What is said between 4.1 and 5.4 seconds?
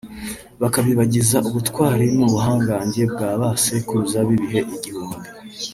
b’ibihe igihumbi